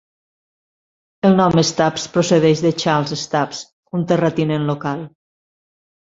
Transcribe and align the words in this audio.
El 1.27 1.35
nom 1.41 1.57
Stubbs 1.69 2.07
procedeix 2.15 2.63
de 2.67 2.71
Charles 2.83 3.21
Stubbs, 3.25 3.59
un 3.99 4.07
terratinent 4.13 4.65
local. 4.71 5.05